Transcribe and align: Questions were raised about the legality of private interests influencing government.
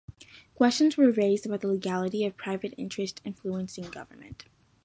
Questions 0.55 0.97
were 0.97 1.11
raised 1.11 1.45
about 1.45 1.61
the 1.61 1.67
legality 1.67 2.25
of 2.25 2.35
private 2.35 2.73
interests 2.75 3.21
influencing 3.23 3.91
government. 3.91 4.45